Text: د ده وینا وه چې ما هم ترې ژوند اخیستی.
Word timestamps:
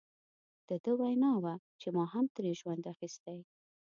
د 0.67 0.69
ده 0.83 0.91
وینا 0.99 1.31
وه 1.43 1.53
چې 1.79 1.87
ما 1.95 2.05
هم 2.13 2.25
ترې 2.35 2.51
ژوند 2.59 2.83
اخیستی. 2.93 3.39